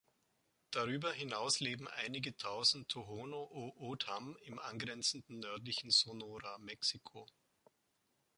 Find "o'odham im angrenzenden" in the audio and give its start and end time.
3.51-5.41